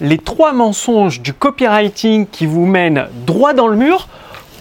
[0.00, 4.08] les trois mensonges du copywriting qui vous mènent droit dans le mur.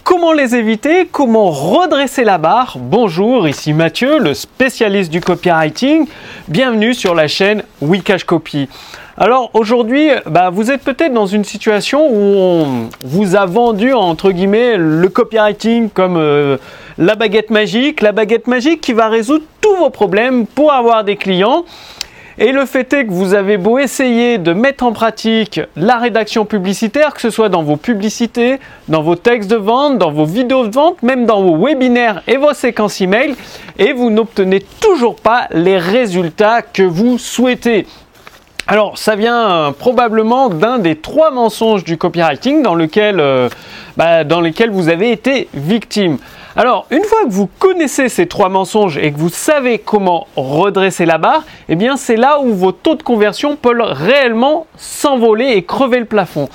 [0.04, 6.08] Comment les éviter Comment redresser la barre Bonjour, ici Mathieu, le spécialiste du copywriting.
[6.48, 8.68] Bienvenue sur la chaîne Wikash Copy.
[9.16, 14.32] Alors aujourd'hui, bah, vous êtes peut-être dans une situation où on vous a vendu entre
[14.32, 16.58] guillemets le copywriting comme euh,
[16.98, 21.16] la baguette magique, la baguette magique qui va résoudre tous vos problèmes pour avoir des
[21.16, 21.64] clients.
[22.42, 26.46] Et le fait est que vous avez beau essayer de mettre en pratique la rédaction
[26.46, 30.66] publicitaire, que ce soit dans vos publicités, dans vos textes de vente, dans vos vidéos
[30.66, 33.36] de vente, même dans vos webinaires et vos séquences email,
[33.78, 37.86] et vous n'obtenez toujours pas les résultats que vous souhaitez.
[38.68, 43.50] Alors, ça vient euh, probablement d'un des trois mensonges du copywriting dans, lequel, euh,
[43.98, 46.20] bah, dans lesquels vous avez été victime.
[46.60, 51.06] Alors, une fois que vous connaissez ces trois mensonges et que vous savez comment redresser
[51.06, 55.64] la barre, eh bien, c'est là où vos taux de conversion peuvent réellement s'envoler et
[55.64, 56.50] crever le plafond.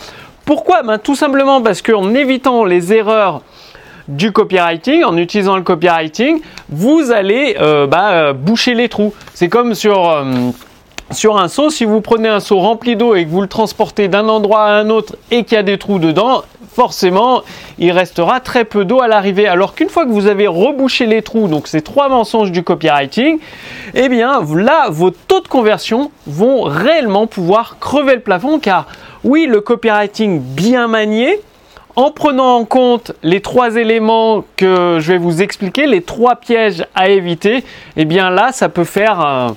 [0.44, 0.82] Pourquoi?
[0.82, 3.40] Ben, Tout simplement parce qu'en évitant les erreurs
[4.06, 9.14] du copywriting, en utilisant le copywriting, vous allez euh, bah, euh, boucher les trous.
[9.32, 10.10] C'est comme sur...
[10.10, 10.50] Euh,
[11.10, 14.08] sur un seau, si vous prenez un seau rempli d'eau et que vous le transportez
[14.08, 17.42] d'un endroit à un autre et qu'il y a des trous dedans, forcément,
[17.78, 19.46] il restera très peu d'eau à l'arrivée.
[19.46, 23.38] Alors qu'une fois que vous avez rebouché les trous, donc ces trois mensonges du copywriting,
[23.94, 28.86] eh bien là, vos taux de conversion vont réellement pouvoir crever le plafond car
[29.22, 31.40] oui, le copywriting bien manié,
[31.96, 36.84] en prenant en compte les trois éléments que je vais vous expliquer, les trois pièges
[36.94, 37.62] à éviter,
[37.96, 39.54] eh bien là, ça peut faire...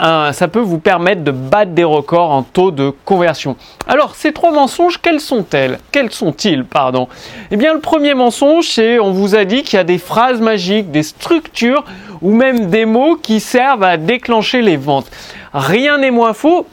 [0.00, 3.56] un ça peut vous permettre de battre des records en taux de conversion.
[3.86, 5.78] Alors, ces trois mensonges, quels sont-elles?
[5.92, 7.08] Quels sont-ils, pardon?
[7.50, 10.40] Eh bien, le premier mensonge, c'est on vous a dit qu'il y a des phrases
[10.40, 11.84] magiques, des structures
[12.22, 15.10] ou même des mots qui servent à déclencher les ventes.
[15.52, 16.66] Rien n'est moins faux.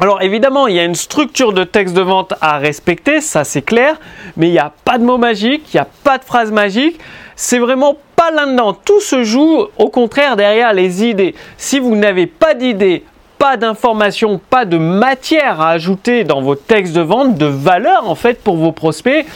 [0.00, 3.62] Alors évidemment, il y a une structure de texte de vente à respecter, ça c'est
[3.62, 3.96] clair,
[4.36, 6.98] mais il n'y a pas de mots magiques, il n'y a pas de phrases magiques.
[7.36, 8.72] C'est vraiment pas là-dedans.
[8.74, 11.34] Tout se joue au contraire derrière les idées.
[11.56, 13.04] Si vous n'avez pas d'idées,
[13.38, 18.14] pas d'informations, pas de matière à ajouter dans vos textes de vente, de valeur en
[18.14, 19.26] fait pour vos prospects,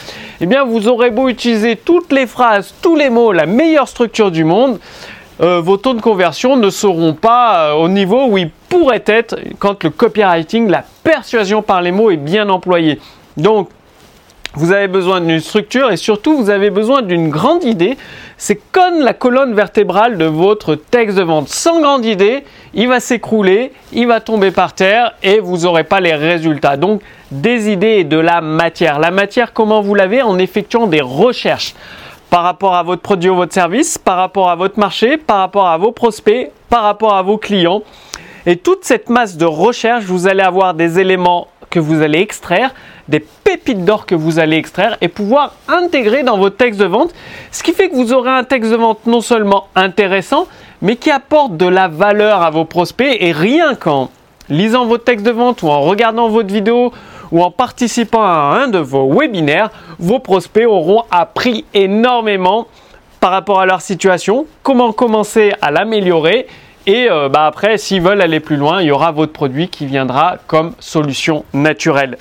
[0.41, 4.31] eh bien vous aurez beau utiliser toutes les phrases, tous les mots, la meilleure structure
[4.31, 4.79] du monde,
[5.41, 9.39] euh, vos taux de conversion ne seront pas euh, au niveau où ils pourraient être
[9.59, 12.99] quand le copywriting, la persuasion par les mots est bien employé.
[13.37, 13.69] Donc
[14.55, 17.97] vous avez besoin d'une structure et surtout vous avez besoin d'une grande idée.
[18.37, 21.49] C'est comme la colonne vertébrale de votre texte de vente.
[21.49, 22.45] Sans grande idée,
[22.75, 26.77] il va s'écrouler, il va tomber par terre et vous n'aurez pas les résultats.
[26.77, 28.99] Donc des idées et de la matière.
[28.99, 31.75] La matière, comment vous l'avez En effectuant des recherches?
[32.31, 35.69] Par rapport à votre produit ou votre service, par rapport à votre marché, par rapport
[35.69, 37.83] à vos prospects, par rapport à vos clients.
[38.47, 42.73] Et toute cette masse de recherche, vous allez avoir des éléments que vous allez extraire,
[43.09, 47.13] des pépites d'or que vous allez extraire et pouvoir intégrer dans votre texte de vente.
[47.53, 50.47] Ce qui fait que vous aurez un texte de vente non seulement intéressant,
[50.81, 53.17] mais qui apporte de la valeur à vos prospects.
[53.21, 54.11] Et rien qu'en
[54.49, 56.93] lisant votre texte de vente ou en regardant votre vidéo
[57.33, 62.67] ou en participant à un de vos webinaires, vos prospects auront appris énormément
[63.21, 66.47] par rapport à leur situation, comment commencer à l'améliorer
[66.89, 69.85] et euh, bah, après, s'ils veulent aller plus loin, il y aura votre produit qui
[69.85, 72.17] viendra comme solution naturelle.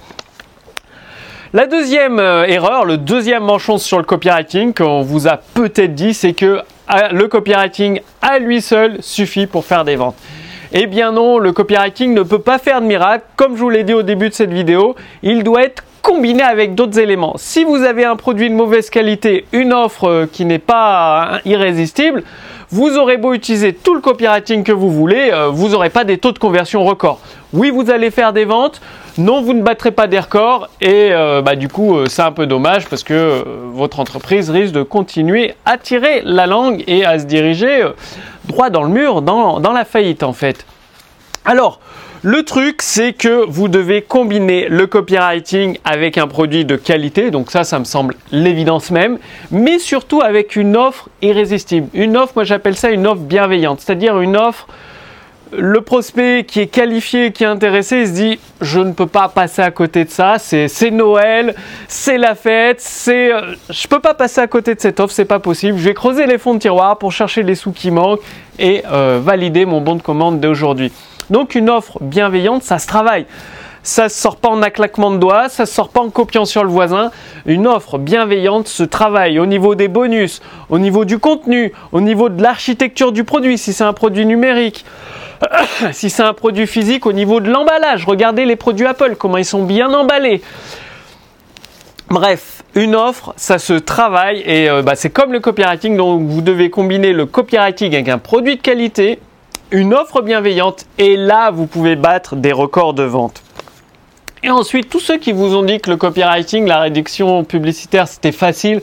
[1.53, 6.13] La deuxième euh, erreur, le deuxième manchon sur le copywriting qu'on vous a peut-être dit,
[6.13, 6.59] c'est que
[6.89, 10.17] ah, le copywriting à lui seul suffit pour faire des ventes.
[10.79, 13.25] Eh bien non, le copywriting ne peut pas faire de miracle.
[13.35, 16.75] Comme je vous l'ai dit au début de cette vidéo, il doit être combiné avec
[16.75, 17.33] d'autres éléments.
[17.37, 21.39] Si vous avez un produit de mauvaise qualité, une offre euh, qui n'est pas euh,
[21.45, 22.21] irrésistible,
[22.69, 26.33] vous aurez beau utiliser tout le copywriting que vous voulez, vous n'aurez pas des taux
[26.33, 27.19] de conversion records.
[27.53, 28.81] Oui, vous allez faire des ventes,
[29.17, 32.31] non, vous ne battrez pas des records et euh, bah, du coup, euh, c'est un
[32.31, 37.03] peu dommage parce que euh, votre entreprise risque de continuer à tirer la langue et
[37.03, 37.83] à se diriger
[38.45, 40.67] droit dans le mur, dans la faillite en fait.
[41.45, 41.79] Alors,
[42.23, 47.51] le truc, c'est que vous devez combiner le copywriting avec un produit de qualité, donc
[47.51, 49.19] ça, ça me semble l'évidence même,
[49.51, 51.87] mais surtout avec une offre irrésistible.
[51.93, 54.67] Une offre, moi j'appelle ça une offre bienveillante, c'est-à-dire une offre
[55.51, 59.29] le prospect qui est qualifié, qui est intéressé, il se dit je ne peux pas
[59.29, 61.55] passer à côté de ça, c'est Noël,
[61.87, 65.25] c'est la fête, c'est euh, je peux pas passer à côté de cette offre, c'est
[65.25, 65.77] pas possible.
[65.77, 68.21] Je vais creuser les fonds de tiroir pour chercher les sous qui manquent
[68.59, 70.91] et euh, valider mon bon de commande d'aujourd'hui.
[71.29, 73.25] Donc une offre bienveillante, ça se travaille.
[73.83, 76.43] Ça se sort pas en un claquement de doigts, ça se sort pas en copiant
[76.43, 77.11] sur le voisin.
[77.45, 82.27] Une offre bienveillante se travaille au niveau des bonus, au niveau du contenu, au niveau
[82.27, 84.83] de l'architecture du produit si c'est un produit numérique
[85.91, 89.45] si c'est un produit physique au niveau de l'emballage, regardez les produits Apple, comment ils
[89.45, 90.41] sont bien emballés.
[92.09, 96.41] Bref, une offre, ça se travaille et euh, bah, c'est comme le copywriting, donc vous
[96.41, 99.19] devez combiner le copywriting avec un produit de qualité,
[99.71, 103.41] une offre bienveillante et là vous pouvez battre des records de vente.
[104.43, 108.31] Et ensuite, tous ceux qui vous ont dit que le copywriting, la réduction publicitaire, c'était
[108.31, 108.81] facile,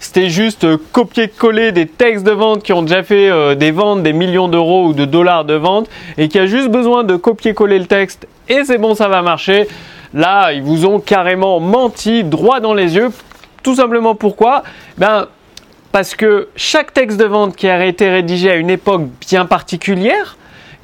[0.00, 4.02] c'était juste euh, copier-coller des textes de vente qui ont déjà fait euh, des ventes,
[4.02, 5.88] des millions d'euros ou de dollars de vente,
[6.18, 9.68] et qui a juste besoin de copier-coller le texte, et c'est bon, ça va marcher.
[10.12, 13.10] Là, ils vous ont carrément menti droit dans les yeux.
[13.62, 14.62] Tout simplement pourquoi?
[14.98, 15.26] Ben,
[15.92, 20.36] parce que chaque texte de vente qui a été rédigé à une époque bien particulière,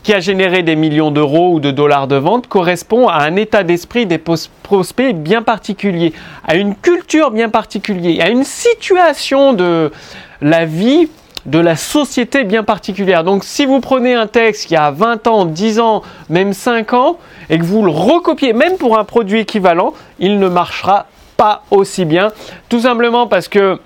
[0.03, 3.63] qui a généré des millions d'euros ou de dollars de vente correspond à un état
[3.63, 6.13] d'esprit des prospects bien particulier,
[6.47, 9.93] à une culture bien particulière, à une situation de
[10.41, 11.09] la vie
[11.47, 13.25] de la société bien particulière.
[13.25, 17.19] Donc si vous prenez un texte qui a 20 ans, 10 ans, même 5 ans,
[17.51, 21.07] et que vous le recopiez, même pour un produit équivalent, il ne marchera
[21.37, 22.33] pas aussi bien.
[22.69, 23.79] Tout simplement parce que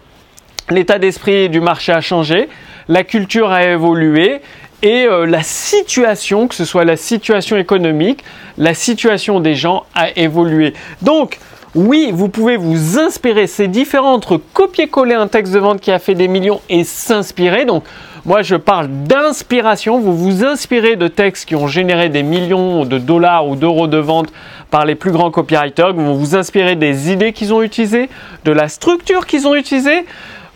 [0.71, 2.49] l'état d'esprit du marché a changé,
[2.89, 4.41] la culture a évolué
[4.83, 8.23] et euh, la situation, que ce soit la situation économique,
[8.59, 10.75] la situation des gens a évolué.
[11.03, 11.39] Donc,
[11.75, 13.47] oui, vous pouvez vous inspirer.
[13.47, 17.65] C'est différent entre copier-coller un texte de vente qui a fait des millions et s'inspirer.
[17.65, 17.85] Donc,
[18.25, 20.01] moi, je parle d'inspiration.
[20.01, 23.99] Vous vous inspirez de textes qui ont généré des millions de dollars ou d'euros de
[23.99, 24.33] vente
[24.71, 25.93] par les plus grands copywriters.
[25.93, 28.09] Vous vous inspirez des idées qu'ils ont utilisées,
[28.45, 30.07] de la structure qu'ils ont utilisée.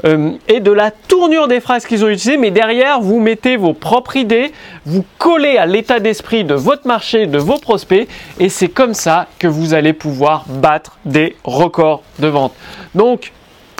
[0.04, 3.74] Euh, et de la tournure des phrases qu'ils ont utilisées, mais derrière, vous mettez vos
[3.74, 4.52] propres idées,
[4.86, 8.08] vous collez à l'état d'esprit de votre marché, de vos prospects,
[8.38, 12.54] et c'est comme ça que vous allez pouvoir battre des records de vente.
[12.94, 13.32] Donc,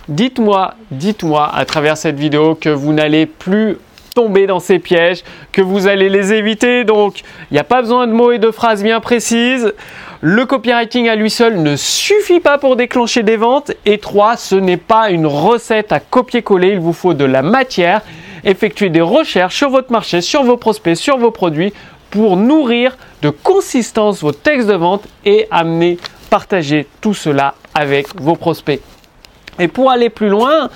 [0.08, 3.78] dites-moi, dites-moi à travers cette vidéo que vous n'allez plus
[4.14, 5.22] tomber dans ces pièges,
[5.52, 6.84] que vous allez les éviter.
[6.84, 7.20] Donc,
[7.50, 9.72] il n'y a pas besoin de mots et de phrases bien précises.
[10.22, 13.72] Le copywriting à lui seul ne suffit pas pour déclencher des ventes.
[13.87, 16.72] Et trois, ce n'est pas une recette à copier-coller.
[16.72, 18.02] Il vous faut de la matière.
[18.44, 21.72] Effectuer des recherches sur votre marché, sur vos prospects, sur vos produits
[22.11, 25.96] pour nourrir de consistance vos textes de vente et amener,
[26.28, 28.82] partager tout cela avec vos prospects.
[29.58, 30.69] Et pour aller plus loin,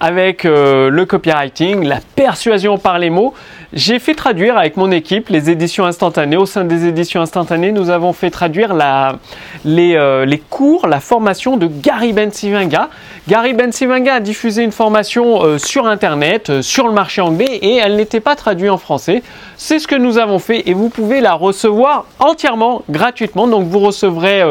[0.00, 3.34] avec euh, le copywriting, la persuasion par les mots.
[3.72, 6.36] J'ai fait traduire avec mon équipe les éditions instantanées.
[6.36, 11.68] Au sein des éditions instantanées, nous avons fait traduire euh, les, cours, la formation de
[11.68, 12.88] Gary Bensivinga.
[13.28, 17.94] Gary Bensivinga a diffusé une formation euh, sur Internet, sur le marché anglais, et elle
[17.94, 19.22] n'était pas traduite en français.
[19.56, 23.46] C'est ce que nous avons fait et vous pouvez la recevoir entièrement gratuitement.
[23.46, 24.42] Donc vous recevrez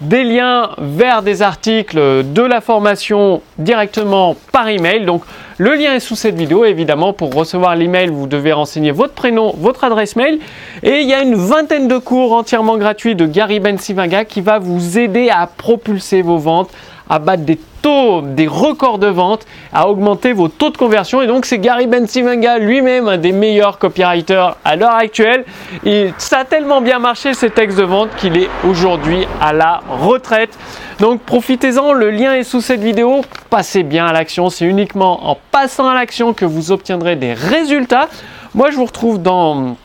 [0.00, 5.22] des liens vers des articles de la formation directement par email donc
[5.58, 6.64] le lien est sous cette vidéo.
[6.64, 10.38] Évidemment, pour recevoir l'email, vous devez renseigner votre prénom, votre adresse mail.
[10.82, 14.58] Et il y a une vingtaine de cours entièrement gratuits de Gary Bensivaga qui va
[14.58, 16.70] vous aider à propulser vos ventes,
[17.08, 21.20] à battre des taux, des records de vente, à augmenter vos taux de conversion.
[21.20, 25.44] Et donc, c'est Gary Bensivaga lui-même, un des meilleurs copywriters à l'heure actuelle.
[25.84, 29.82] Et ça a tellement bien marché, ces textes de vente, qu'il est aujourd'hui à la
[29.88, 30.58] retraite.
[31.00, 33.22] Donc profitez-en, le lien est sous cette vidéo.
[33.50, 38.08] Passez bien à l'action, c'est uniquement en passant à l'action que vous obtiendrez des résultats.
[38.54, 39.76] Moi je vous retrouve dans,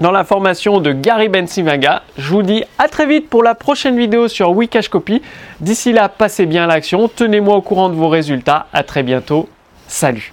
[0.00, 2.02] dans la formation de Gary Bensivaga.
[2.16, 5.22] Je vous dis à très vite pour la prochaine vidéo sur Wikash Copy.
[5.60, 8.66] D'ici là, passez bien l'action, tenez-moi au courant de vos résultats.
[8.72, 9.48] À très bientôt.
[9.88, 10.32] Salut